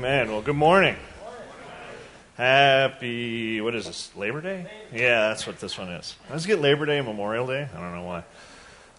[0.00, 0.32] Amen.
[0.32, 0.96] Well, good morning.
[2.38, 4.66] Happy, what is this, Labor Day?
[4.94, 6.16] Yeah, that's what this one is.
[6.30, 7.68] Let's get Labor Day and Memorial Day.
[7.70, 8.24] I don't know why.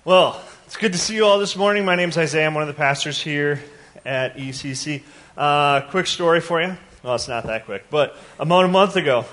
[0.05, 1.85] Well, it's good to see you all this morning.
[1.85, 2.45] My name's Isaiah.
[2.45, 3.59] I'm one of the pastors here
[4.05, 5.01] at ECC.
[5.35, 6.77] Uh, quick story for you.
[7.01, 9.25] Well, it's not that quick, but about a month ago,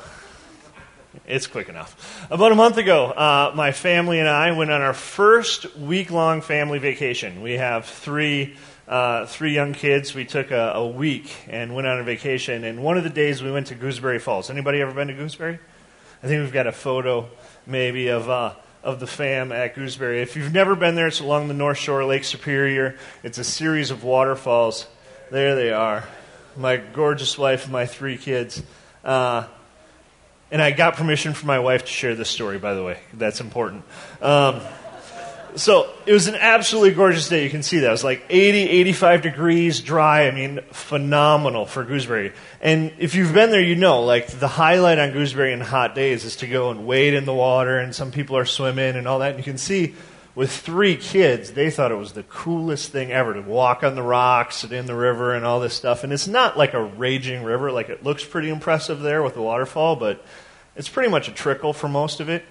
[1.27, 2.27] it's quick enough.
[2.31, 6.41] About a month ago, uh, my family and I went on our first week long
[6.41, 7.43] family vacation.
[7.43, 8.57] We have three
[8.89, 10.15] uh, three young kids.
[10.15, 12.65] We took a, a, week and went on a vacation.
[12.65, 14.49] And one of the days we went to Gooseberry Falls.
[14.49, 15.59] Anybody ever been to Gooseberry?
[16.23, 17.29] I think we've got a photo
[17.67, 20.23] maybe of uh, of the fam at Gooseberry.
[20.23, 22.97] If you've never been there, it's along the North Shore, Lake Superior.
[23.23, 24.87] It's a series of waterfalls.
[25.31, 26.09] There they are.
[26.57, 28.63] My gorgeous wife and my three kids.
[29.05, 29.47] Uh,
[30.51, 32.99] and I got permission from my wife to share this story, by the way.
[33.13, 33.85] That's important.
[34.23, 34.63] Um,
[35.57, 37.45] so it was an absolutely gorgeous day.
[37.45, 37.89] You can see that.
[37.89, 40.27] It was like 80, 85 degrees, dry.
[40.29, 42.33] I mean, phenomenal for gooseberry.
[42.61, 46.25] And if you've been there, you know, like the highlight on gooseberry in hot days
[46.25, 49.21] is to go and wade in the water, and some people are swimming and all
[49.21, 49.31] that.
[49.31, 49.95] And you can see
[50.35, 54.03] with three kids, they thought it was the coolest thing ever to walk on the
[54.03, 56.05] rocks and in the river and all this stuff.
[56.05, 57.73] And it's not like a raging river.
[57.73, 60.25] Like it looks pretty impressive there with the waterfall, but
[60.77, 62.45] it's pretty much a trickle for most of it,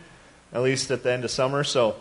[0.52, 1.64] at least at the end of summer.
[1.64, 1.96] So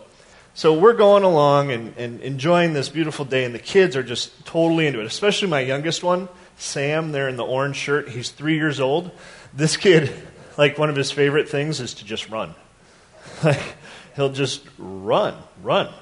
[0.57, 4.43] so we're going along and, and enjoying this beautiful day, and the kids are just
[4.43, 8.09] totally into it, especially my youngest one, Sam, there in the orange shirt.
[8.09, 9.11] He's three years old.
[9.53, 10.11] This kid,
[10.57, 12.55] like, one of his favorite things is to just run.
[13.43, 13.61] Like,
[14.15, 15.93] he'll just run, run.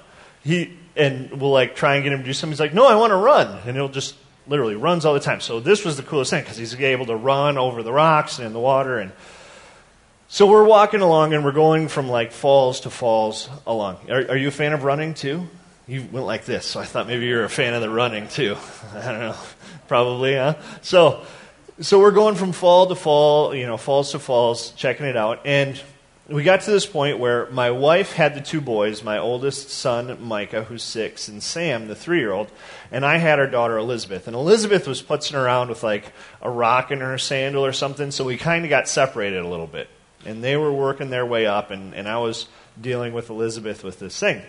[0.41, 2.53] He, and we'll, like, try and get him to do something.
[2.53, 3.59] He's like, no, I want to run.
[3.67, 4.15] And he'll just
[4.47, 5.41] literally runs all the time.
[5.41, 8.47] So this was the coolest thing because he's able to run over the rocks and
[8.47, 9.11] in the water and
[10.35, 13.99] so we're walking along and we're going from like falls to falls along.
[14.09, 15.47] Are, are, you a fan of running too?
[15.87, 18.57] You went like this, so I thought maybe you're a fan of the running too.
[18.93, 19.35] I don't know.
[19.87, 20.55] Probably, huh?
[20.81, 21.23] So,
[21.79, 25.39] so we're going from fall to fall, you know, falls to falls, checking it out.
[25.45, 25.81] And
[26.27, 30.21] we got to this point where my wife had the two boys, my oldest son,
[30.21, 32.51] Micah, who's six, and Sam, the three year old,
[32.91, 34.27] and I had our daughter, Elizabeth.
[34.27, 36.11] And Elizabeth was putzing around with like
[36.41, 39.65] a rock in her sandal or something, so we kind of got separated a little
[39.65, 39.87] bit
[40.25, 42.47] and they were working their way up, and, and I was
[42.79, 44.41] dealing with Elizabeth with this thing.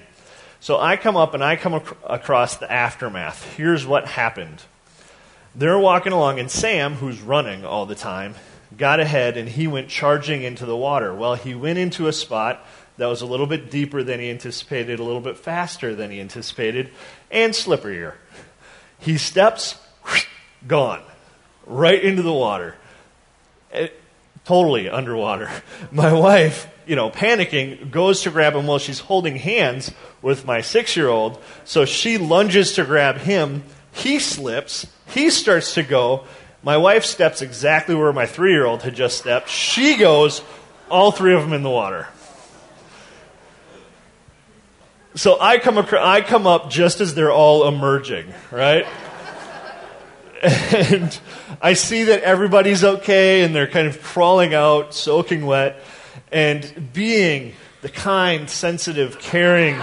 [0.60, 3.56] So I come up and I come ac- across the aftermath.
[3.56, 4.62] Here's what happened.
[5.54, 8.34] They're walking along, and Sam, who's running all the time,
[8.76, 11.14] got ahead and he went charging into the water.
[11.14, 12.66] Well, he went into a spot
[12.98, 16.20] that was a little bit deeper than he anticipated, a little bit faster than he
[16.20, 16.90] anticipated,
[17.30, 18.14] and slipperier.
[18.98, 19.78] He steps,
[20.66, 21.02] gone,
[21.66, 22.76] right into the water.
[23.72, 24.00] It,
[24.46, 25.50] totally underwater.
[25.90, 29.92] My wife, you know, panicking, goes to grab him while she's holding hands
[30.22, 31.42] with my six year old.
[31.64, 33.64] So she lunges to grab him.
[33.92, 34.86] He slips.
[35.08, 36.24] He starts to go.
[36.62, 39.48] My wife steps exactly where my three year old had just stepped.
[39.48, 40.42] She goes,
[40.90, 42.06] all three of them in the water.
[45.16, 48.86] So I come, across, I come up just as they're all emerging, right?
[50.42, 51.18] And
[51.60, 55.80] I see that everybody's okay and they're kind of crawling out, soaking wet,
[56.32, 59.80] and being the kind, sensitive, caring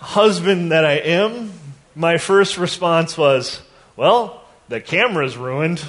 [0.00, 1.52] husband that I am,
[1.96, 3.60] my first response was,
[3.96, 5.84] Well, the camera's ruined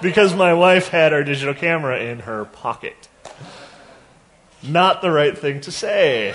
[0.00, 3.08] because my wife had our digital camera in her pocket.
[4.62, 6.34] Not the right thing to say.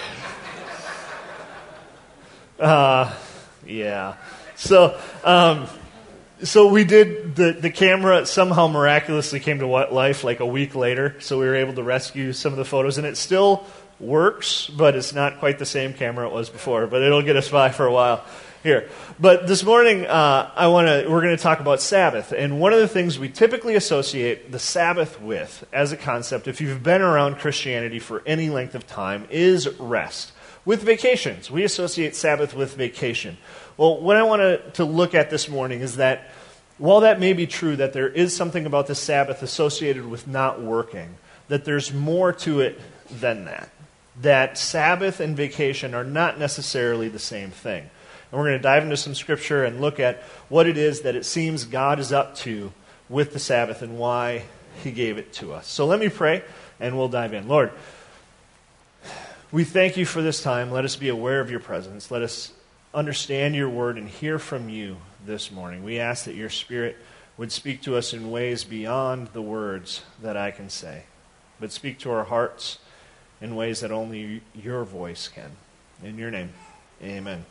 [2.60, 3.12] Uh,
[3.66, 4.18] yeah.
[4.62, 5.68] So, um,
[6.44, 11.16] so we did the, the camera somehow miraculously came to life like a week later.
[11.20, 13.66] So we were able to rescue some of the photos, and it still
[14.00, 16.86] works, but it's not quite the same camera it was before.
[16.86, 18.24] But it'll get us by for a while
[18.62, 18.88] here.
[19.20, 22.72] But this morning, uh, I want to we're going to talk about Sabbath, and one
[22.72, 27.02] of the things we typically associate the Sabbath with, as a concept, if you've been
[27.02, 30.34] around Christianity for any length of time, is rest.
[30.64, 33.38] With vacations, we associate Sabbath with vacation.
[33.78, 36.30] Well, what I want to, look at this morning is that
[36.78, 40.62] while that may be true, that there is something about the Sabbath associated with not
[40.62, 41.16] working,
[41.48, 42.80] that there's more to it
[43.10, 43.70] than that.
[44.22, 47.90] That Sabbath and vacation are not necessarily the same thing.
[48.32, 51.16] And we're going to dive into some scripture and look at what it is that
[51.16, 52.72] it seems God is up to
[53.10, 54.44] with the Sabbath and why
[54.84, 55.68] he gave it to us.
[55.68, 56.44] So let me pray
[56.80, 57.48] and we'll dive in.
[57.48, 57.72] Lord,
[59.52, 60.72] we thank you for this time.
[60.72, 62.10] Let us be aware of your presence.
[62.10, 62.54] Let us
[62.94, 65.84] understand your word and hear from you this morning.
[65.84, 66.98] We ask that your Spirit
[67.38, 71.04] would speak to us in ways beyond the words that I can say,
[71.60, 72.80] but speak to our hearts
[73.42, 75.52] in ways that only your voice can.
[76.02, 76.54] In your name,
[77.04, 77.46] amen.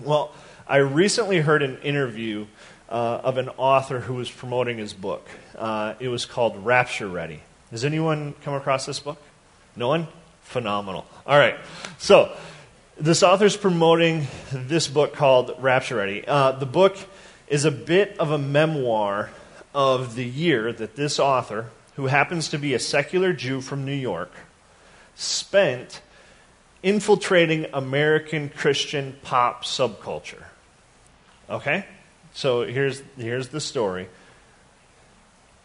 [0.00, 0.32] Well,
[0.66, 2.46] I recently heard an interview
[2.88, 5.28] uh, of an author who was promoting his book.
[5.56, 7.42] Uh, it was called Rapture Ready.
[7.70, 9.22] Has anyone come across this book?
[9.76, 10.08] No one?
[10.44, 11.04] Phenomenal.
[11.26, 11.56] All right.
[11.98, 12.34] So,
[12.98, 16.24] this author's promoting this book called Rapture Ready.
[16.26, 16.96] Uh, the book
[17.48, 19.30] is a bit of a memoir
[19.74, 23.94] of the year that this author, who happens to be a secular Jew from New
[23.94, 24.30] York,
[25.16, 26.00] spent
[26.82, 30.44] infiltrating American Christian pop subculture.
[31.50, 31.86] Okay?
[32.32, 34.08] So here's, here's the story.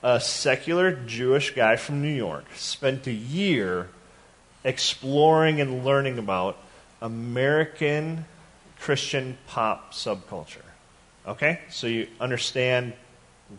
[0.02, 3.90] A secular Jewish guy from New York spent a year
[4.64, 6.58] exploring and learning about
[7.02, 8.26] American
[8.80, 10.58] Christian pop subculture.
[11.28, 11.60] Okay?
[11.70, 12.94] So you understand,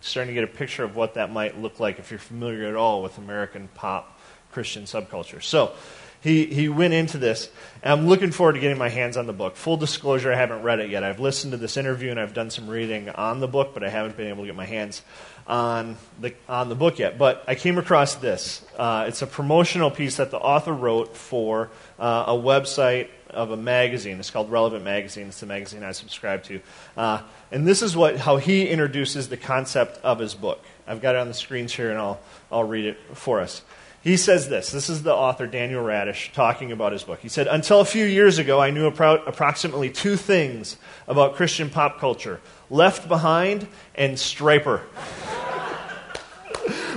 [0.01, 2.75] starting to get a picture of what that might look like if you're familiar at
[2.75, 4.19] all with American pop
[4.53, 5.43] Christian subculture.
[5.43, 5.73] So
[6.23, 7.49] he, he went into this,
[7.83, 9.57] and I'm looking forward to getting my hands on the book.
[9.57, 11.03] Full disclosure, I haven't read it yet.
[11.03, 13.89] I've listened to this interview and I've done some reading on the book, but I
[13.89, 15.03] haven't been able to get my hands
[15.47, 17.17] on the, on the book yet.
[17.17, 18.63] But I came across this.
[18.77, 23.57] Uh, it's a promotional piece that the author wrote for uh, a website of a
[23.57, 24.19] magazine.
[24.19, 25.29] It's called Relevant Magazine.
[25.29, 26.61] It's the magazine I subscribe to.
[26.97, 30.63] Uh, and this is what, how he introduces the concept of his book.
[30.87, 32.21] I've got it on the screens here, and I'll,
[32.53, 33.63] I'll read it for us.
[34.03, 34.73] He says this.
[34.73, 37.21] This is the author, Daniel Radosh, talking about his book.
[37.21, 41.69] He said, Until a few years ago, I knew appro- approximately two things about Christian
[41.69, 44.81] pop culture Left Behind and Stryper.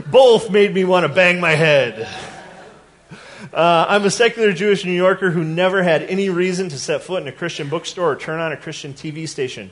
[0.11, 2.07] Both made me want to bang my head.
[3.51, 7.21] Uh, I'm a secular Jewish New Yorker who never had any reason to set foot
[7.21, 9.71] in a Christian bookstore or turn on a Christian TV station.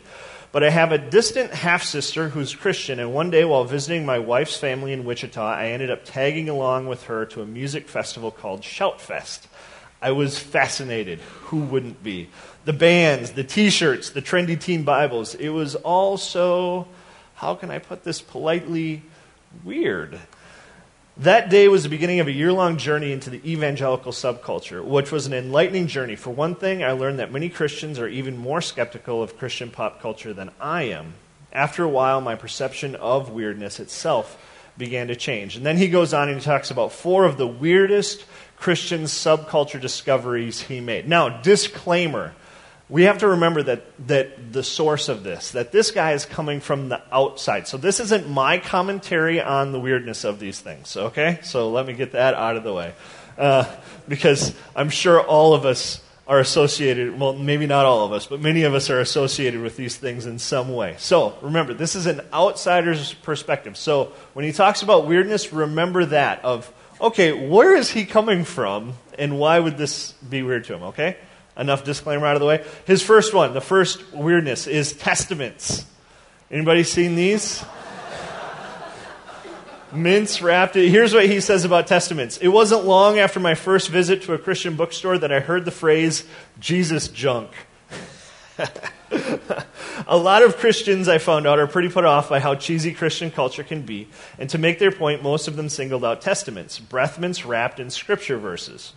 [0.51, 4.19] But I have a distant half sister who's Christian, and one day while visiting my
[4.19, 8.31] wife's family in Wichita, I ended up tagging along with her to a music festival
[8.31, 9.48] called Shoutfest.
[10.01, 11.19] I was fascinated.
[11.19, 12.30] Who wouldn't be?
[12.65, 15.36] The bands, the t shirts, the trendy teen Bibles.
[15.36, 16.88] It was all so,
[17.36, 19.03] how can I put this politely,
[19.63, 20.19] weird.
[21.18, 25.12] That day was the beginning of a year long journey into the evangelical subculture, which
[25.12, 26.16] was an enlightening journey.
[26.16, 30.02] For one thing, I learned that many Christians are even more skeptical of Christian pop
[30.02, 31.13] culture than I am.
[31.52, 34.38] After a while, my perception of weirdness itself
[34.78, 35.58] began to change.
[35.58, 38.25] And then he goes on and he talks about four of the weirdest
[38.56, 41.10] Christian subculture discoveries he made.
[41.10, 42.34] Now, disclaimer
[42.91, 46.59] we have to remember that, that the source of this, that this guy is coming
[46.59, 47.65] from the outside.
[47.65, 51.39] So this isn't my commentary on the weirdness of these things, okay?
[51.41, 52.93] So let me get that out of the way.
[53.38, 53.63] Uh,
[54.09, 58.41] because I'm sure all of us are associated, well, maybe not all of us, but
[58.41, 60.95] many of us are associated with these things in some way.
[60.97, 63.77] So remember, this is an outsider's perspective.
[63.77, 68.95] So when he talks about weirdness, remember that of, okay, where is he coming from
[69.17, 71.15] and why would this be weird to him, okay?
[71.57, 72.65] Enough disclaimer out of the way.
[72.86, 75.86] His first one, the first weirdness, is Testamints.
[76.50, 77.63] Anybody seen these?
[79.92, 80.89] Mince wrapped it.
[80.89, 82.39] Here's what he says about Testamints.
[82.42, 85.71] It wasn't long after my first visit to a Christian bookstore that I heard the
[85.71, 86.25] phrase
[86.59, 87.51] Jesus junk.
[90.07, 93.31] a lot of Christians, I found out, are pretty put off by how cheesy Christian
[93.31, 94.07] culture can be,
[94.39, 97.89] and to make their point, most of them singled out Testamints, breath mints wrapped in
[97.89, 98.94] scripture verses.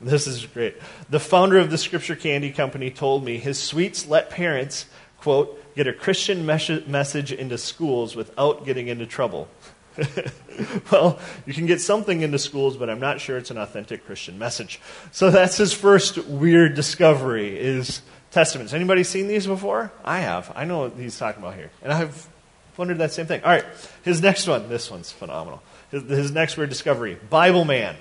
[0.00, 0.76] This is great.
[1.10, 4.86] The founder of the Scripture Candy Company told me his sweets let parents,
[5.18, 9.48] quote, get a Christian mes- message into schools without getting into trouble.
[10.90, 14.38] well, you can get something into schools, but I'm not sure it's an authentic Christian
[14.38, 14.80] message.
[15.12, 18.00] So that's his first weird discovery is
[18.32, 18.72] Testamints.
[18.72, 19.92] Anybody seen these before?
[20.04, 20.52] I have.
[20.54, 21.70] I know what he's talking about here.
[21.82, 22.28] And I've
[22.76, 23.42] wondered that same thing.
[23.42, 23.64] All right,
[24.02, 24.68] his next one.
[24.68, 25.62] This one's phenomenal.
[25.90, 27.96] His, his next weird discovery Bible Man.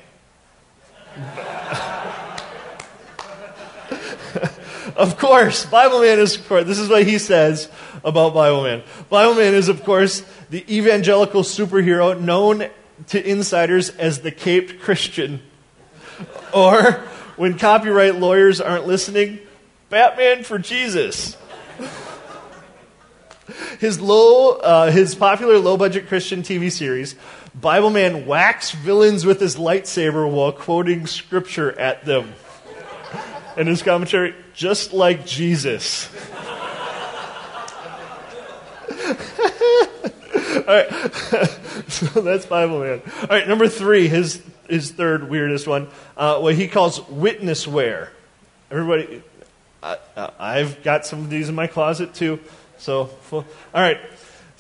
[4.96, 7.70] of course, Bible Man is, of course, this is what he says
[8.04, 8.84] about Bible Man.
[9.10, 12.70] Bible Man is, of course, the evangelical superhero known
[13.08, 15.42] to insiders as the caped Christian.
[16.52, 16.94] Or,
[17.38, 19.38] when copyright lawyers aren't listening,
[19.90, 21.38] Batman for Jesus.
[23.80, 27.16] His low, uh, his popular low-budget Christian TV series
[27.60, 32.34] Bible man whacks villains with his lightsaber while quoting scripture at them.
[33.58, 36.10] And his commentary, just like Jesus.
[40.60, 40.90] All right,
[41.88, 43.02] so that's Bible man.
[43.22, 48.12] All right, number three, his his third weirdest one, uh, what he calls witness wear.
[48.70, 49.24] Everybody,
[49.82, 49.98] I,
[50.60, 52.40] have got some of these in my closet too.
[52.78, 54.00] So, all right,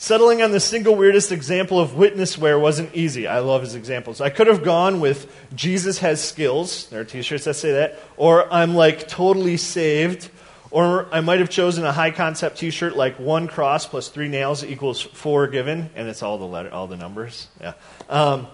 [0.01, 3.27] Settling on the single weirdest example of witness wear wasn't easy.
[3.27, 4.21] I love his examples.
[4.21, 6.87] I could have gone with Jesus has skills.
[6.87, 7.99] There are t shirts that say that.
[8.15, 10.29] Or I'm like totally saved.
[10.71, 14.63] Or I might have chosen a high concept T-shirt like one cross plus three nails
[14.63, 17.49] equals four given, and it's all the letter, all the numbers.
[17.59, 17.73] Yeah.
[18.07, 18.47] Um,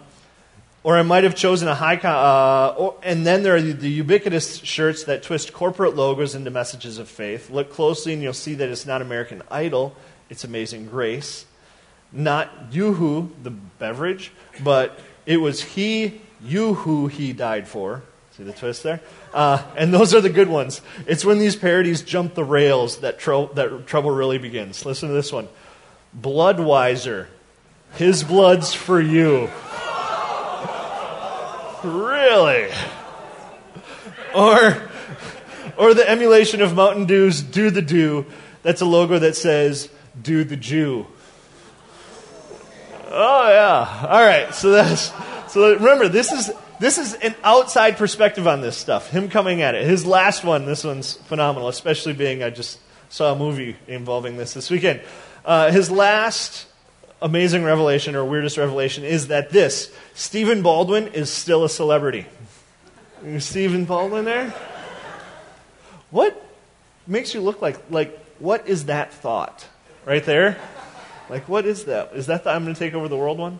[0.82, 3.74] or I might have chosen a high, con- uh, or, and then there are the,
[3.74, 7.52] the ubiquitous shirts that twist corporate logos into messages of faith.
[7.52, 9.96] Look closely, and you'll see that it's not American Idol;
[10.30, 11.46] it's Amazing Grace.
[12.12, 14.32] Not Yoo-hoo, the beverage,
[14.64, 18.04] but it was He, you who He died for.
[18.38, 19.02] See the twist there?
[19.34, 20.82] Uh, and those are the good ones.
[21.08, 24.86] It's when these parodies jump the rails that, tro- that trouble really begins.
[24.86, 25.48] Listen to this one
[26.20, 27.28] Bloodwiser.
[27.96, 29.50] His blood's for you.
[31.84, 32.70] really?
[34.36, 34.90] Or,
[35.78, 38.26] or the emulation of Mountain Dew's Do the Do.
[38.64, 39.90] That's a logo that says
[40.22, 41.08] Do the Jew.
[43.08, 44.08] Oh, yeah.
[44.10, 44.54] All right.
[44.54, 45.12] So that's.
[45.52, 49.10] So remember, this is this is an outside perspective on this stuff.
[49.10, 49.86] Him coming at it.
[49.86, 52.80] His last one, this one's phenomenal, especially being I just
[53.10, 55.02] saw a movie involving this this weekend.
[55.46, 56.68] Uh, his last
[57.22, 62.26] amazing revelation or weirdest revelation is that this Stephen Baldwin is still a celebrity.
[63.40, 64.54] Stephen Baldwin there?
[66.12, 66.42] What
[67.08, 69.68] makes you look like like what is that thought
[70.06, 70.58] right there?
[71.30, 72.14] Like what is that?
[72.14, 73.60] Is that the I'm going to take over the world one?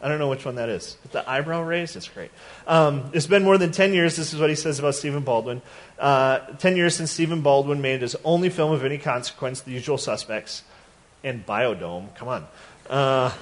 [0.00, 0.96] I don't know which one that is.
[1.02, 2.30] But the eyebrow raise, it's great.
[2.66, 5.60] Um, it's been more than 10 years, this is what he says about Stephen Baldwin.
[5.98, 9.98] Uh, 10 years since Stephen Baldwin made his only film of any consequence, The Usual
[9.98, 10.62] Suspects,
[11.24, 12.14] and Biodome.
[12.14, 12.46] Come on.
[12.88, 13.32] Uh,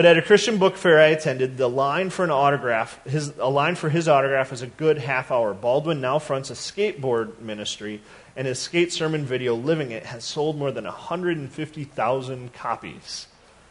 [0.00, 3.50] but at a Christian book fair I attended, the line for an autograph, his, a
[3.50, 5.52] line for his autograph is a good half hour.
[5.52, 8.00] Baldwin now fronts a skateboard ministry,
[8.34, 13.26] and his skate sermon video, Living It, has sold more than 150,000 copies.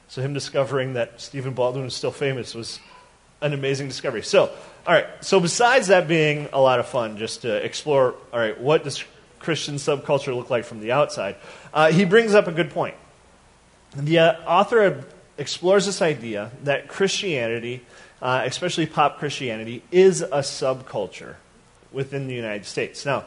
[0.07, 2.79] So him discovering that Stephen Baldwin is still famous was
[3.41, 4.21] an amazing discovery.
[4.21, 4.51] So,
[4.86, 5.07] all right.
[5.21, 9.03] So besides that being a lot of fun, just to explore, all right, what does
[9.39, 11.38] Christian subculture look like from the outside?
[11.74, 12.93] Uh, he brings up a good point.
[13.95, 15.05] The uh, author
[15.39, 17.81] explores this idea that Christianity,
[18.22, 21.36] uh, especially pop Christianity, is a subculture
[21.91, 23.05] within the United States.
[23.05, 23.25] Now,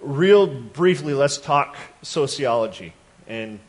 [0.00, 2.94] real briefly, let's talk sociology
[3.26, 3.60] and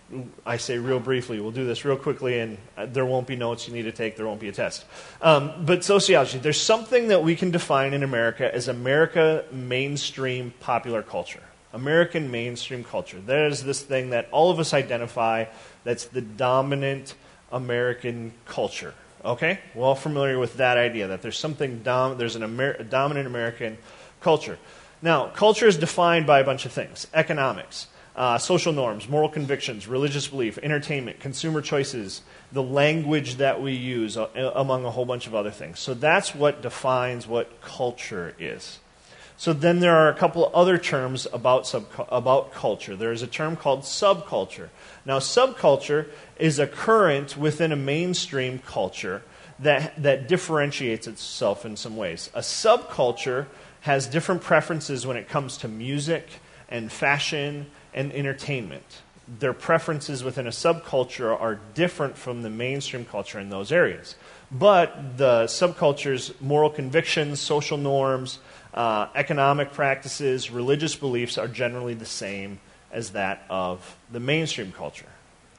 [0.45, 3.67] I say real briefly, we'll do this real quickly, and uh, there won't be notes
[3.67, 4.83] you need to take, there won't be a test.
[5.21, 11.01] Um, but sociology, there's something that we can define in America as America mainstream popular
[11.01, 11.43] culture.
[11.71, 13.19] American mainstream culture.
[13.19, 15.45] There's this thing that all of us identify
[15.83, 17.15] that's the dominant
[17.53, 18.93] American culture.
[19.23, 19.59] Okay?
[19.73, 23.27] We're all familiar with that idea that there's something, dom- there's an Amer- a dominant
[23.27, 23.77] American
[24.19, 24.59] culture.
[25.01, 29.87] Now, culture is defined by a bunch of things economics uh, social norms, moral convictions,
[29.87, 35.25] religious belief, entertainment, consumer choices, the language that we use, uh, among a whole bunch
[35.25, 35.79] of other things.
[35.79, 38.79] So that's what defines what culture is.
[39.43, 42.95] So then there are a couple other terms about, sub, about culture.
[42.95, 44.69] There is a term called subculture.
[45.05, 46.07] Now, subculture
[46.39, 49.21] is a current within a mainstream culture
[49.59, 52.29] that, that differentiates itself in some ways.
[52.33, 53.47] A subculture
[53.81, 56.25] has different preferences when it comes to music
[56.69, 59.01] and fashion and entertainment.
[59.27, 64.15] Their preferences within a subculture are different from the mainstream culture in those areas.
[64.49, 68.39] But the subculture's moral convictions, social norms,
[68.73, 72.59] uh, economic practices, religious beliefs are generally the same
[72.91, 75.09] as that of the mainstream culture.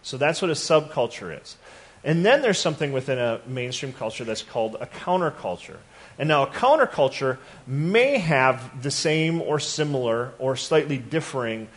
[0.02, 1.56] So that's what a subculture is.
[2.04, 5.78] And then there's something within a mainstream culture that's called a counterculture.
[6.18, 11.68] And now a counterculture may have the same or similar or slightly differing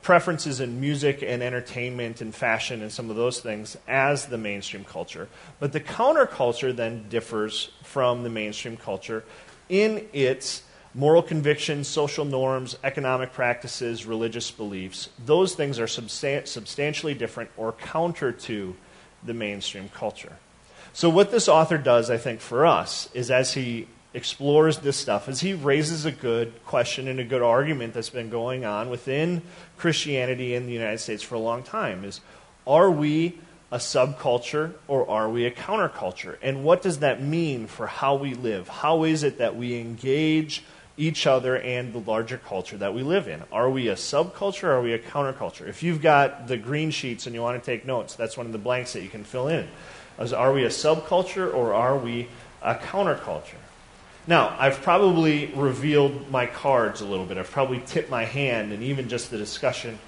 [0.00, 4.84] preferences in music and entertainment and fashion and some of those things as the mainstream
[4.84, 5.28] culture.
[5.60, 9.24] But the counterculture then differs from the mainstream culture
[9.68, 10.62] in its
[10.94, 15.08] moral convictions, social norms, economic practices, religious beliefs.
[15.24, 18.76] Those things are substan- substantially different or counter to
[19.24, 20.36] the mainstream culture.
[20.92, 25.28] So, what this author does, I think, for us is as he explores this stuff
[25.28, 29.40] as he raises a good question and a good argument that's been going on within
[29.78, 32.20] Christianity in the United States for a long time is
[32.66, 33.38] are we
[33.70, 36.36] a subculture or are we a counterculture?
[36.42, 38.68] And what does that mean for how we live?
[38.68, 40.62] How is it that we engage
[40.96, 43.42] each other and the larger culture that we live in?
[43.50, 45.66] Are we a subculture or are we a counterculture?
[45.68, 48.52] If you've got the green sheets and you want to take notes, that's one of
[48.52, 49.68] the blanks that you can fill in.
[50.18, 52.28] Are we a subculture or are we
[52.62, 53.56] a counterculture?
[54.26, 57.38] Now, I've probably revealed my cards a little bit.
[57.38, 59.98] I've probably tipped my hand and even just the discussion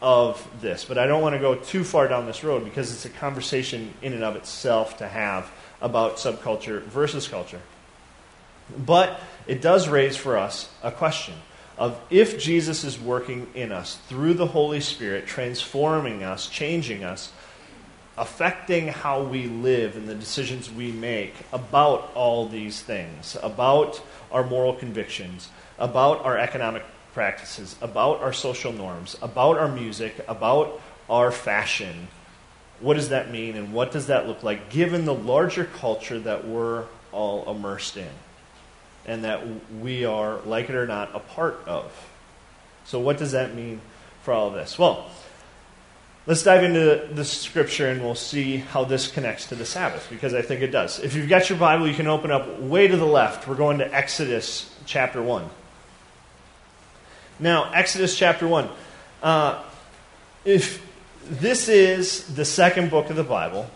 [0.00, 0.84] of this.
[0.84, 3.92] But I don't want to go too far down this road because it's a conversation
[4.00, 5.50] in and of itself to have
[5.82, 7.60] about subculture versus culture.
[8.76, 11.34] But it does raise for us a question
[11.78, 17.32] of if Jesus is working in us through the Holy Spirit, transforming us, changing us,
[18.18, 24.44] affecting how we live and the decisions we make about all these things, about our
[24.44, 26.82] moral convictions, about our economic
[27.14, 32.08] practices, about our social norms, about our music, about our fashion.
[32.80, 36.46] What does that mean and what does that look like given the larger culture that
[36.46, 38.10] we're all immersed in
[39.08, 39.42] and that
[39.80, 41.92] we are, like it or not, a part of?
[42.84, 43.80] So, what does that mean
[44.22, 44.78] for all of this?
[44.78, 45.10] Well,
[46.28, 50.34] Let's dive into the scripture and we'll see how this connects to the Sabbath because
[50.34, 51.00] I think it does.
[51.00, 53.48] If you've got your Bible, you can open up way to the left.
[53.48, 55.48] We're going to Exodus chapter 1.
[57.38, 58.68] Now, Exodus chapter 1.
[59.22, 59.62] Uh,
[60.44, 60.86] if
[61.22, 63.66] this is the second book of the Bible,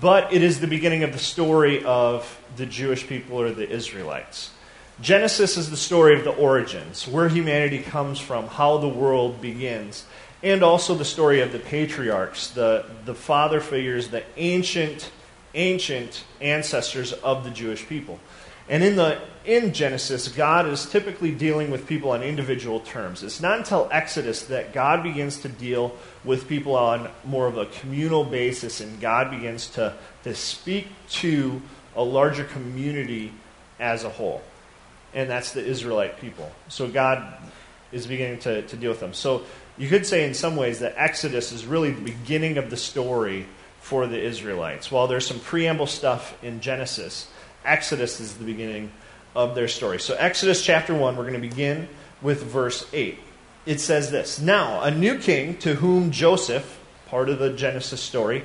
[0.00, 4.53] but it is the beginning of the story of the Jewish people or the Israelites.
[5.00, 10.04] Genesis is the story of the origins, where humanity comes from, how the world begins
[10.44, 15.10] and also the story of the patriarchs, the, the father figures, the ancient,
[15.54, 18.20] ancient ancestors of the Jewish people.
[18.68, 23.22] And in, the, in Genesis, God is typically dealing with people on individual terms.
[23.22, 27.64] It's not until Exodus that God begins to deal with people on more of a
[27.64, 31.62] communal basis, and God begins to, to speak to
[31.96, 33.32] a larger community
[33.80, 34.42] as a whole.
[35.14, 36.50] And that's the Israelite people.
[36.68, 37.22] So God
[37.92, 39.14] is beginning to, to deal with them.
[39.14, 39.44] So
[39.78, 43.46] you could say in some ways that Exodus is really the beginning of the story
[43.80, 44.90] for the Israelites.
[44.90, 47.28] While there's some preamble stuff in Genesis,
[47.64, 48.90] Exodus is the beginning
[49.36, 50.00] of their story.
[50.00, 51.88] So, Exodus chapter 1, we're going to begin
[52.22, 53.18] with verse 8.
[53.66, 58.44] It says this Now, a new king to whom Joseph, part of the Genesis story,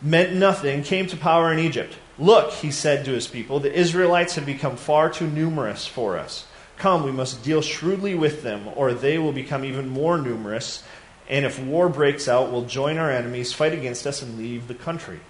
[0.00, 1.96] meant nothing, came to power in Egypt.
[2.18, 6.46] Look, he said to his people, the Israelites have become far too numerous for us.
[6.76, 10.82] Come, we must deal shrewdly with them, or they will become even more numerous.
[11.28, 14.74] And if war breaks out, we'll join our enemies, fight against us, and leave the
[14.74, 15.20] country.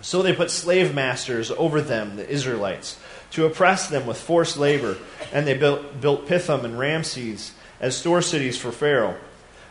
[0.00, 2.98] So they put slave masters over them, the Israelites,
[3.32, 4.96] to oppress them with forced labor.
[5.32, 9.16] And they built, built Pithom and Ramses as store cities for Pharaoh.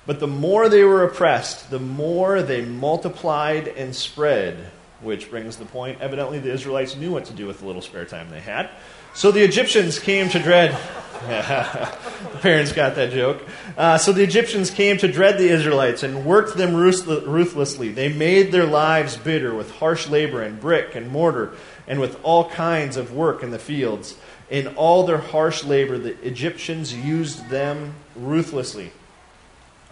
[0.05, 4.71] But the more they were oppressed, the more they multiplied and spread.
[5.01, 8.05] Which brings the point evidently, the Israelites knew what to do with the little spare
[8.05, 8.69] time they had.
[9.13, 10.71] So the Egyptians came to dread.
[11.27, 13.41] the parents got that joke.
[13.77, 17.89] Uh, so the Egyptians came to dread the Israelites and worked them ruthlessly.
[17.89, 21.53] They made their lives bitter with harsh labor and brick and mortar
[21.87, 24.15] and with all kinds of work in the fields.
[24.49, 28.91] In all their harsh labor, the Egyptians used them ruthlessly.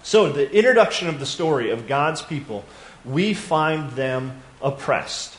[0.04, 2.64] So, the introduction of the story of God's people,
[3.04, 5.38] we find them oppressed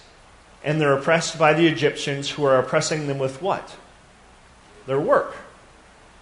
[0.64, 3.76] and they're oppressed by the Egyptians who are oppressing them with what?
[4.86, 5.36] Their work,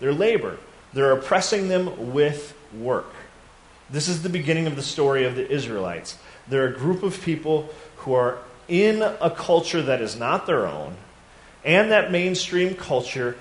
[0.00, 0.58] their labor.
[0.92, 3.12] They're oppressing them with work.
[3.88, 6.18] This is the beginning of the story of the Israelites.
[6.48, 10.96] They're a group of people who are in a culture that is not their own,
[11.64, 13.36] and that mainstream culture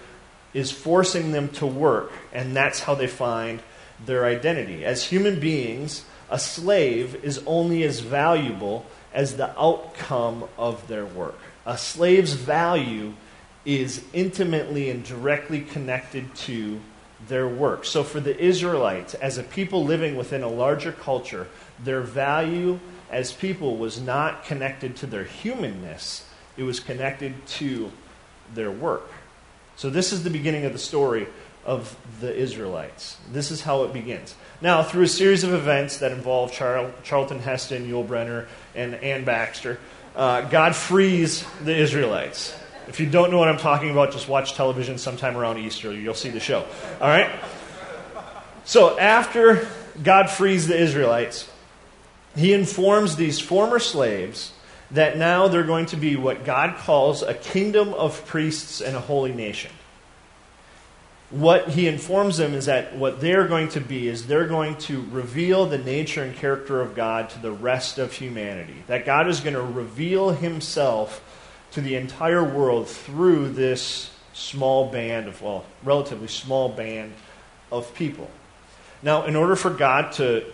[0.53, 3.61] is forcing them to work, and that's how they find
[4.05, 4.85] their identity.
[4.85, 11.39] As human beings, a slave is only as valuable as the outcome of their work.
[11.65, 13.13] A slave's value
[13.65, 16.79] is intimately and directly connected to
[17.27, 17.85] their work.
[17.85, 21.47] So, for the Israelites, as a people living within a larger culture,
[21.83, 27.91] their value as people was not connected to their humanness, it was connected to
[28.53, 29.09] their work.
[29.77, 31.25] So, this is the beginning of the story
[31.65, 33.17] of the Israelites.
[33.31, 34.35] This is how it begins.
[34.61, 39.25] Now, through a series of events that involve Char- Charlton Heston, Yul Brynner, and Anne
[39.25, 39.79] Baxter,
[40.15, 42.55] uh, God frees the Israelites.
[42.87, 45.91] If you don't know what I'm talking about, just watch television sometime around Easter.
[45.91, 46.65] You'll see the show.
[47.01, 47.31] All right?
[48.63, 49.67] So, after
[50.03, 51.49] God frees the Israelites,
[52.35, 54.53] he informs these former slaves
[54.91, 58.99] that now they're going to be what God calls a kingdom of priests and a
[58.99, 59.71] holy nation
[61.31, 65.01] what he informs them is that what they're going to be is they're going to
[65.11, 68.83] reveal the nature and character of God to the rest of humanity.
[68.87, 71.23] That God is going to reveal himself
[71.71, 77.13] to the entire world through this small band of, well, relatively small band
[77.71, 78.29] of people.
[79.01, 80.45] Now, in order for God to,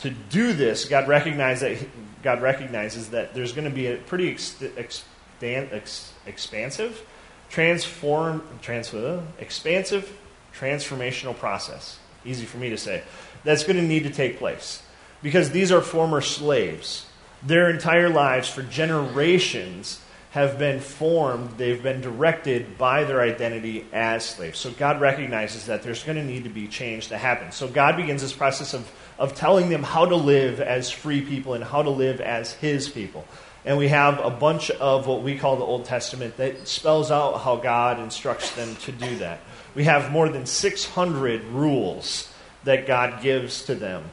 [0.00, 1.78] to do this, God, recognize that,
[2.22, 5.04] God recognizes that there's going to be a pretty ex,
[5.42, 7.02] ex, expansive
[7.50, 10.16] transform, transfer, uh, expansive
[10.58, 11.98] transformational process.
[12.24, 13.02] Easy for me to say.
[13.44, 14.82] That's going to need to take place.
[15.22, 17.06] Because these are former slaves.
[17.42, 24.24] Their entire lives, for generations, have been formed, they've been directed by their identity as
[24.24, 24.58] slaves.
[24.58, 27.50] So God recognizes that there's going to need to be change to happen.
[27.50, 31.54] So God begins this process of, of telling them how to live as free people
[31.54, 33.26] and how to live as His people.
[33.64, 37.38] And we have a bunch of what we call the Old Testament that spells out
[37.38, 39.40] how God instructs them to do that.
[39.74, 42.32] We have more than 600 rules
[42.64, 44.04] that God gives to them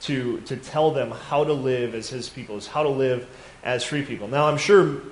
[0.00, 3.28] to, to tell them how to live as His people, is how to live
[3.62, 4.28] as free people.
[4.28, 5.02] Now, I'm sure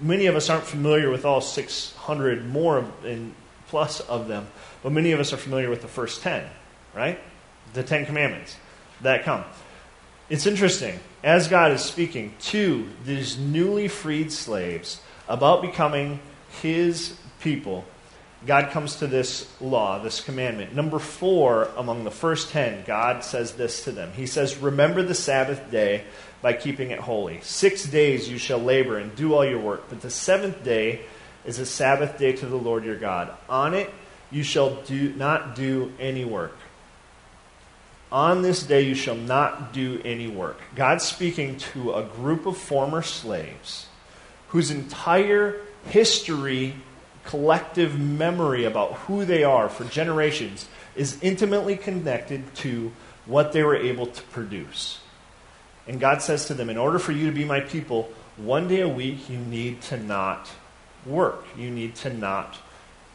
[0.00, 3.34] many of us aren't familiar with all 600 more and
[3.68, 4.46] plus of them,
[4.82, 6.46] but many of us are familiar with the first 10,
[6.94, 7.18] right?
[7.74, 8.56] The 10 commandments
[9.00, 9.44] that come.
[10.28, 16.18] It's interesting, as God is speaking to these newly freed slaves about becoming
[16.62, 17.84] his people,
[18.44, 20.74] God comes to this law, this commandment.
[20.74, 24.12] Number four among the first ten, God says this to them.
[24.14, 26.02] He says, Remember the Sabbath day
[26.42, 27.40] by keeping it holy.
[27.42, 31.02] Six days you shall labor and do all your work, but the seventh day
[31.44, 33.32] is a Sabbath day to the Lord your God.
[33.48, 33.92] On it
[34.32, 36.56] you shall do, not do any work.
[38.12, 40.60] On this day you shall not do any work.
[40.74, 43.86] God's speaking to a group of former slaves
[44.48, 46.74] whose entire history,
[47.24, 52.92] collective memory about who they are for generations is intimately connected to
[53.26, 55.00] what they were able to produce.
[55.88, 58.80] And God says to them, In order for you to be my people, one day
[58.80, 60.48] a week you need to not
[61.04, 61.44] work.
[61.56, 62.58] You need to not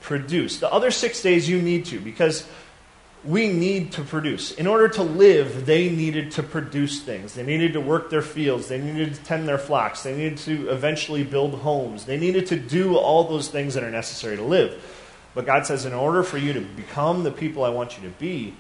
[0.02, 0.60] produce.
[0.60, 2.48] The other six days you need to, because
[3.24, 4.52] we need to produce.
[4.52, 7.36] In order to live, they needed to produce things.
[7.36, 8.68] They needed to work their fields.
[8.68, 10.02] They needed to tend their flocks.
[10.02, 12.06] They needed to eventually build homes.
[12.06, 14.84] They needed to do all those things that are necessary to live.
[15.36, 18.16] But God says, in order for you to become the people I want you to
[18.16, 18.56] be,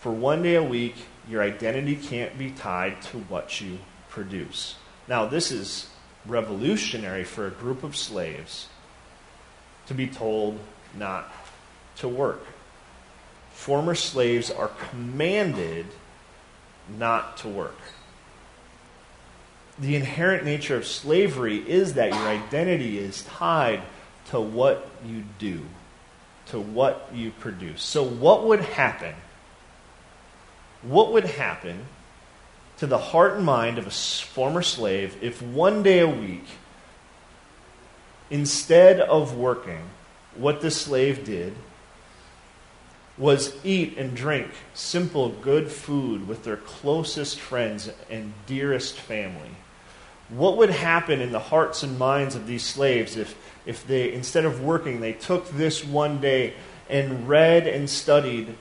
[0.00, 0.96] for one day a week,
[1.28, 4.74] your identity can't be tied to what you produce.
[5.06, 5.88] Now, this is
[6.26, 8.66] revolutionary for a group of slaves
[9.86, 10.58] to be told
[10.96, 11.32] not
[11.96, 12.44] to work
[13.62, 15.86] former slaves are commanded
[16.98, 17.78] not to work.
[19.78, 23.82] The inherent nature of slavery is that your identity is tied
[24.30, 25.60] to what you do,
[26.46, 27.84] to what you produce.
[27.84, 29.14] So, what would happen?
[30.82, 31.86] What would happen
[32.78, 36.46] to the heart and mind of a former slave if one day a week,
[38.28, 39.82] instead of working,
[40.34, 41.54] what the slave did
[43.22, 49.50] was eat and drink simple, good food with their closest friends and dearest family.
[50.28, 54.44] What would happen in the hearts and minds of these slaves if, if they, instead
[54.44, 56.54] of working, they took this one day
[56.90, 58.56] and read and studied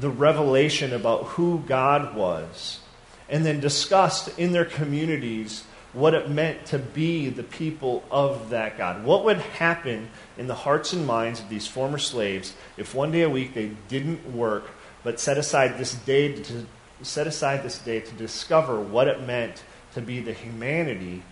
[0.00, 2.80] the revelation about who God was,
[3.28, 5.64] and then discussed in their communities
[5.96, 9.02] what it meant to be the people of that God.
[9.02, 13.22] What would happen in the hearts and minds of these former slaves if one day
[13.22, 14.70] a week they didn't work
[15.02, 16.66] but set aside this day to
[17.00, 21.22] set aside this day to discover what it meant to be the humanity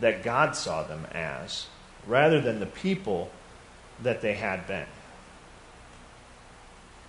[0.00, 1.66] that God saw them as
[2.06, 3.30] rather than the people
[4.02, 4.86] that they had been.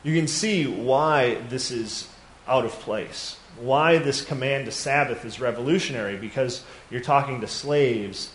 [0.04, 2.08] You can see why this is
[2.48, 8.34] out of place why this command to Sabbath is revolutionary because you're talking to slaves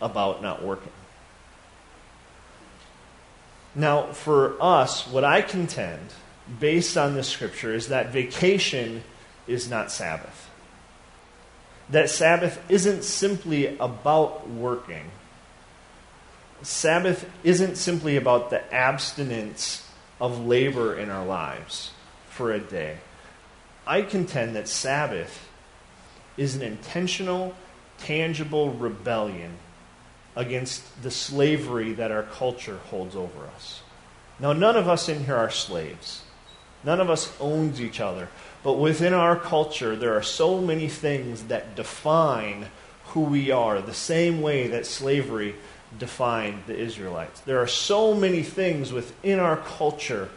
[0.00, 0.92] about not working.
[3.74, 6.12] Now, for us, what I contend,
[6.60, 9.02] based on this scripture, is that vacation
[9.46, 10.50] is not Sabbath.
[11.88, 15.10] That Sabbath isn't simply about working.
[16.62, 19.88] Sabbath isn't simply about the abstinence
[20.20, 21.90] of labor in our lives
[22.28, 22.98] for a day.
[23.86, 25.48] I contend that Sabbath
[26.36, 27.54] is an intentional,
[27.98, 29.56] tangible rebellion
[30.34, 33.82] against the slavery that our culture holds over us.
[34.40, 36.22] Now, none of us in here are slaves.
[36.84, 38.28] None of us owns each other.
[38.64, 42.68] But within our culture, there are so many things that define
[43.06, 45.54] who we are, the same way that slavery
[45.98, 47.40] defined the Israelites.
[47.40, 50.30] There are so many things within our culture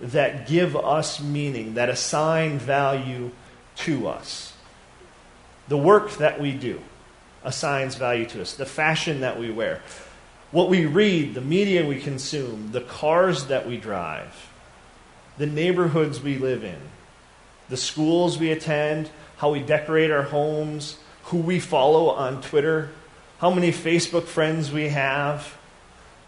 [0.00, 3.30] that give us meaning, that assign value
[3.76, 4.52] to us.
[5.68, 6.80] The work that we do
[7.42, 9.82] assigns value to us, the fashion that we wear,
[10.50, 14.50] what we read, the media we consume, the cars that we drive,
[15.38, 16.78] the neighborhoods we live in,
[17.68, 22.90] the schools we attend, how we decorate our homes, who we follow on Twitter,
[23.38, 25.56] how many Facebook friends we have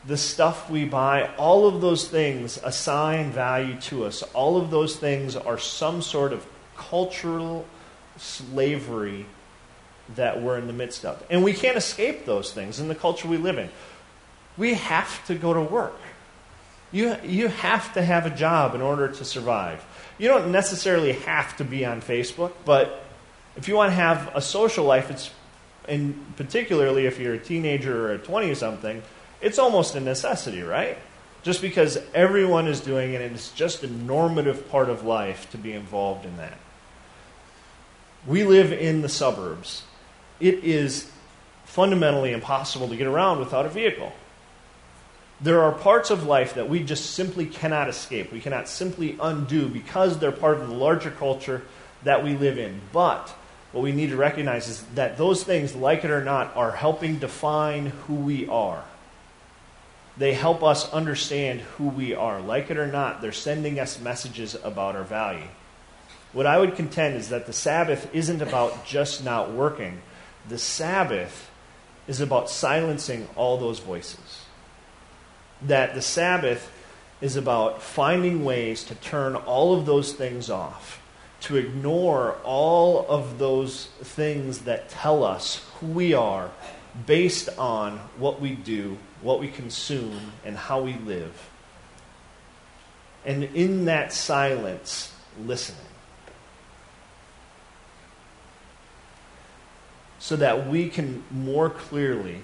[0.07, 4.23] the stuff we buy, all of those things assign value to us.
[4.35, 7.67] All of those things are some sort of cultural
[8.17, 9.27] slavery
[10.15, 11.23] that we're in the midst of.
[11.29, 13.69] And we can't escape those things in the culture we live in.
[14.57, 15.99] We have to go to work.
[16.93, 19.85] You, you have to have a job in order to survive.
[20.19, 23.03] You don't necessarily have to be on Facebook, but
[23.57, 25.31] if you want to have a social life, it's,
[25.89, 29.03] and particularly if you're a teenager or a 20 something,
[29.41, 30.99] it's almost a necessity, right?
[31.43, 35.59] Just because everyone is doing it and it's just a normative part of life to
[35.59, 36.59] be involved in that.
[38.27, 39.85] We live in the suburbs.
[40.41, 41.11] It is
[41.65, 44.13] fundamentally impossible to get around without a vehicle.
[45.41, 48.33] There are parts of life that we just simply cannot escape.
[48.33, 51.63] We cannot simply undo because they're part of the larger culture
[52.05, 52.81] that we live in.
[52.93, 53.29] But
[53.73, 57.19] what we need to recognize is that those things, like it or not, are helping
[57.19, 58.83] define who we are.
[60.19, 62.41] They help us understand who we are.
[62.41, 65.49] Like it or not, they're sending us messages about our value.
[66.33, 70.01] What I would contend is that the Sabbath isn't about just not working,
[70.49, 71.51] the Sabbath
[72.07, 74.47] is about silencing all those voices
[75.63, 76.73] that the Sabbath
[77.21, 81.01] is about finding ways to turn all of those things off,
[81.41, 86.51] to ignore all of those things that tell us who we are
[87.07, 91.51] based on what we do, what we consume, and how we live.
[93.25, 95.13] And in that silence,
[95.45, 95.81] listening.
[100.21, 102.41] So that we can more clearly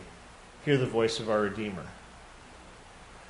[0.65, 1.87] hear the voice of our Redeemer.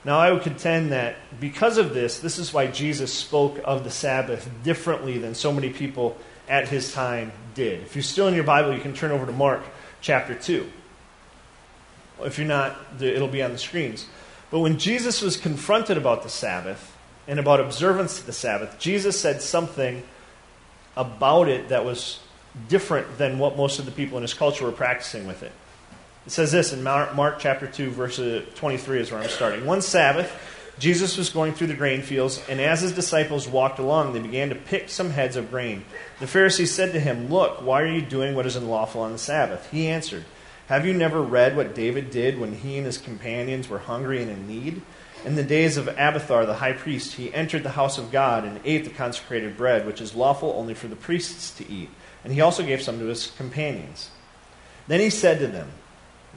[0.03, 3.91] Now, I would contend that because of this, this is why Jesus spoke of the
[3.91, 6.17] Sabbath differently than so many people
[6.49, 7.83] at his time did.
[7.83, 9.61] If you're still in your Bible, you can turn over to Mark
[10.01, 10.73] chapter 2.
[12.25, 14.07] If you're not, it'll be on the screens.
[14.51, 16.95] But when Jesus was confronted about the Sabbath
[17.27, 20.03] and about observance to the Sabbath, Jesus said something
[20.97, 22.21] about it that was
[22.69, 25.53] different than what most of the people in his culture were practicing with it.
[26.27, 29.67] It says this in Mark chapter 2, verse uh, 23 is where I'm starting.
[29.67, 30.31] One Sabbath,
[30.79, 34.51] Jesus was going through the grain fields, and as his disciples walked along, they began
[34.51, 35.85] to pick some heads of grain.
[36.21, 39.19] The Pharisees said to him, Look, why are you doing what is unlawful on the
[39.19, 39.69] Sabbath?
[39.71, 40.25] He answered,
[40.73, 44.31] Have you never read what David did when he and his companions were hungry and
[44.31, 44.81] in need?
[45.23, 48.59] In the days of Abiathar the high priest, he entered the house of God and
[48.65, 51.91] ate the consecrated bread, which is lawful only for the priests to eat.
[52.25, 54.09] And he also gave some to his companions.
[54.89, 55.69] Then he said to them,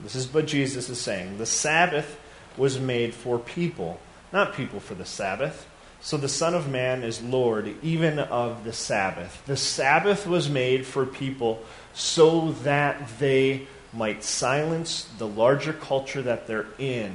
[0.04, 1.38] this is what Jesus is saying.
[1.38, 2.20] The Sabbath
[2.58, 4.02] was made for people,
[4.34, 5.66] not people for the Sabbath.
[6.02, 9.42] So the Son of Man is Lord even of the Sabbath.
[9.46, 16.48] The Sabbath was made for people so that they might silence the larger culture that
[16.48, 17.14] they're in,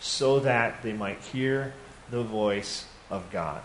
[0.00, 1.72] so that they might hear
[2.10, 3.62] the voice of God.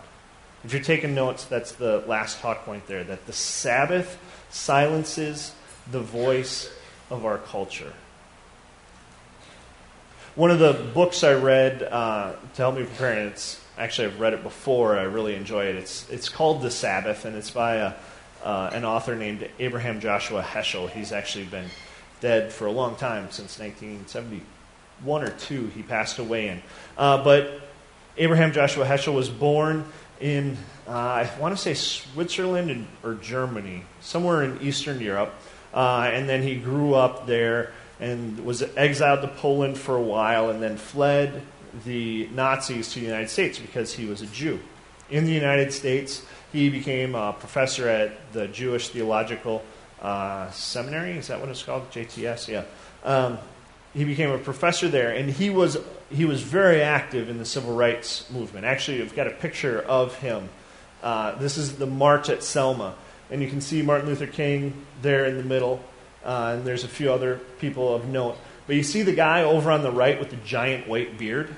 [0.64, 4.18] If you're taking notes, that's the last talk point there that the Sabbath
[4.50, 5.52] silences
[5.90, 6.70] the voice
[7.10, 7.92] of our culture.
[10.34, 14.20] One of the books I read uh, to help me prepare, and it's actually I've
[14.20, 14.98] read it before.
[14.98, 15.76] I really enjoy it.
[15.76, 17.94] It's it's called The Sabbath, and it's by a,
[18.44, 20.90] uh, an author named Abraham Joshua Heschel.
[20.90, 21.66] He's actually been
[22.20, 25.68] dead for a long time since 1971 or two.
[25.68, 26.62] He passed away in,
[26.96, 27.60] uh, but
[28.16, 29.84] Abraham Joshua Heschel was born
[30.20, 30.56] in
[30.88, 35.34] uh, I want to say Switzerland or Germany, somewhere in Eastern Europe,
[35.74, 40.48] uh, and then he grew up there and was exiled to Poland for a while
[40.48, 41.42] and then fled
[41.84, 44.58] the Nazis to the United States because he was a Jew.
[45.10, 49.62] In the United States, he became a professor at the Jewish Theological
[50.00, 51.12] uh, Seminary.
[51.12, 51.90] Is that what it's called?
[51.90, 52.48] JTS?
[52.48, 52.64] Yeah.
[53.04, 53.38] Um,
[53.94, 55.78] he became a professor there, and he was
[56.10, 58.64] he was very active in the civil rights movement.
[58.64, 60.48] Actually, I've got a picture of him.
[61.02, 62.94] Uh, this is the march at Selma,
[63.30, 65.82] and you can see Martin Luther King there in the middle
[66.24, 68.36] uh, and there's a few other people of note.
[68.66, 71.54] But you see the guy over on the right with the giant white beard?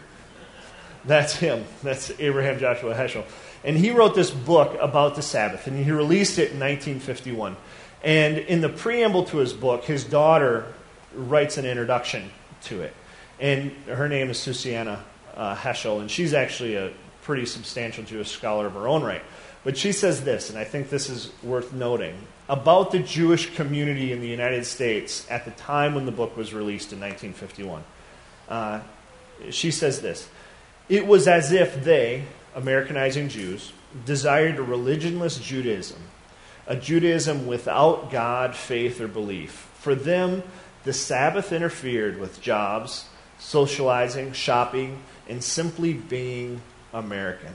[1.04, 1.64] That's him.
[1.82, 3.24] That's Abraham Joshua Heschel.
[3.64, 7.56] And he wrote this book about the Sabbath, and he released it in 1951.
[8.02, 10.72] And in the preamble to his book, his daughter
[11.14, 12.30] writes an introduction
[12.64, 12.94] to it.
[13.38, 18.66] And her name is Susannah uh, Heschel, and she's actually a pretty substantial Jewish scholar
[18.66, 19.22] of her own right.
[19.62, 22.16] But she says this, and I think this is worth noting
[22.48, 26.54] about the Jewish community in the United States at the time when the book was
[26.54, 27.84] released in 1951.
[28.48, 28.80] Uh,
[29.50, 30.28] she says this
[30.88, 33.72] It was as if they, Americanizing Jews,
[34.04, 35.98] desired a religionless Judaism,
[36.66, 39.68] a Judaism without God, faith, or belief.
[39.74, 40.42] For them,
[40.84, 46.60] the Sabbath interfered with jobs, socializing, shopping, and simply being
[46.92, 47.54] American.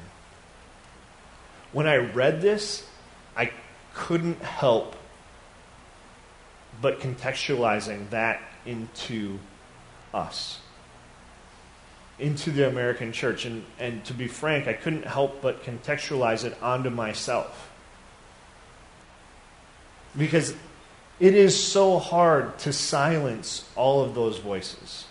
[1.71, 2.87] When I read this,
[3.35, 3.51] I
[3.93, 4.95] couldn't help
[6.81, 9.39] but contextualizing that into
[10.13, 10.59] us,
[12.19, 13.45] into the American church.
[13.45, 17.71] And, and to be frank, I couldn't help but contextualize it onto myself.
[20.17, 20.55] Because
[21.19, 25.05] it is so hard to silence all of those voices.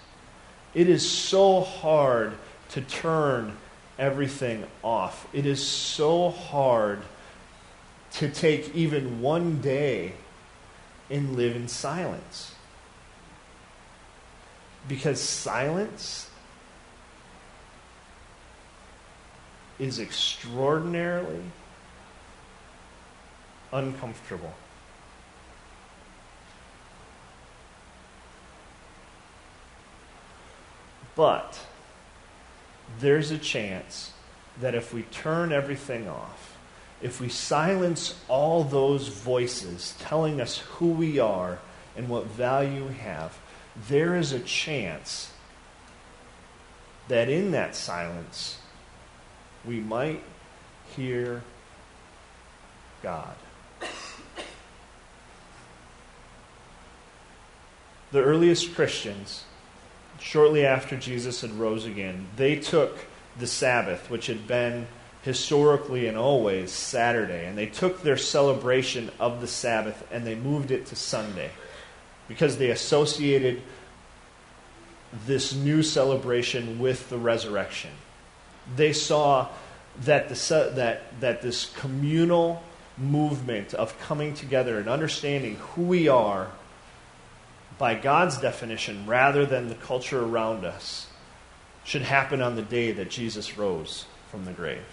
[0.74, 2.34] It is so hard
[2.70, 3.56] to turn
[3.98, 5.26] everything off.
[5.32, 7.02] It is so hard
[8.12, 10.14] to take even one day
[11.10, 12.54] and live in silence.
[14.88, 16.28] Because silence
[19.78, 21.42] is extraordinarily
[23.72, 24.54] uncomfortable.
[31.16, 31.60] But
[32.98, 34.12] there's a chance
[34.60, 36.56] that if we turn everything off,
[37.02, 41.58] if we silence all those voices telling us who we are
[41.96, 43.36] and what value we have,
[43.88, 45.32] there is a chance
[47.08, 48.58] that in that silence
[49.64, 50.22] we might
[50.96, 51.42] hear
[53.02, 53.34] God.
[58.12, 59.44] The earliest Christians
[60.24, 62.96] shortly after Jesus had rose again, they took
[63.38, 64.86] the Sabbath, which had been
[65.22, 70.70] historically and always Saturday, and they took their celebration of the Sabbath and they moved
[70.70, 71.50] it to Sunday
[72.26, 73.60] because they associated
[75.26, 77.90] this new celebration with the resurrection.
[78.76, 79.48] They saw
[80.04, 82.62] that, the, that, that this communal
[82.96, 86.50] movement of coming together and understanding who we are
[87.78, 91.08] by God's definition rather than the culture around us
[91.84, 94.84] should happen on the day that Jesus rose from the grave.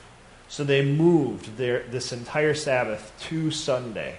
[0.48, 4.18] So they moved their, this entire Sabbath to Sunday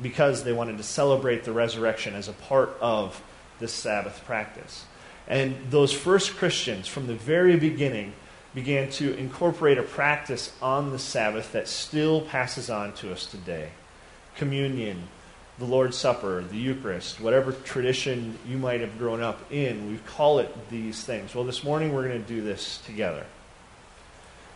[0.00, 3.22] because they wanted to celebrate the resurrection as a part of
[3.58, 4.84] this Sabbath practice.
[5.28, 8.12] And those first Christians, from the very beginning,
[8.54, 13.70] began to incorporate a practice on the Sabbath that still passes on to us today
[14.36, 15.08] communion,
[15.62, 20.40] the Lord's Supper, the Eucharist, whatever tradition you might have grown up in, we call
[20.40, 21.36] it these things.
[21.36, 23.24] Well, this morning we're going to do this together.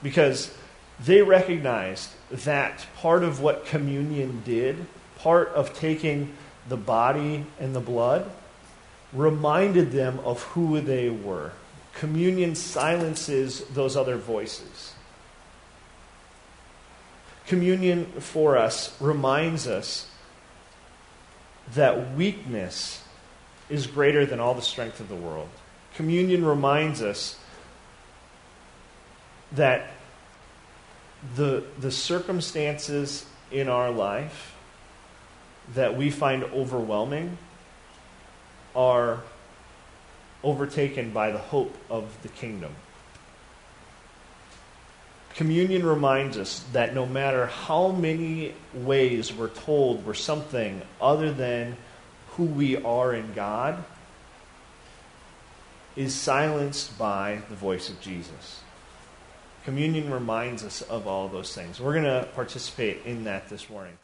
[0.03, 0.53] Because
[1.05, 2.11] they recognized
[2.45, 4.85] that part of what communion did,
[5.19, 6.33] part of taking
[6.69, 8.29] the body and the blood,
[9.13, 11.53] reminded them of who they were.
[11.95, 14.93] Communion silences those other voices.
[17.47, 20.11] Communion for us reminds us
[21.75, 23.03] that weakness
[23.69, 25.49] is greater than all the strength of the world.
[25.95, 27.39] Communion reminds us
[29.53, 29.91] that
[31.35, 34.55] the, the circumstances in our life
[35.75, 37.39] that we find overwhelming
[38.75, 39.23] are
[40.45, 42.73] overtaken by the hope of the kingdom.
[45.37, 51.77] Communion reminds us that no matter how many ways we're told we're something other than
[52.31, 53.85] who we are in God,
[55.95, 58.63] is silenced by the voice of Jesus.
[59.65, 61.81] Communion reminds us of all those things.
[61.81, 63.99] We're going to participate in that this morning.